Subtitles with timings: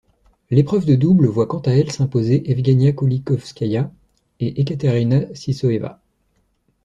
[0.49, 3.91] L'épreuve de double voit quant à elle s'imposer Evgenia Kulikovskaya
[4.39, 6.01] et Ekaterina Sysoeva.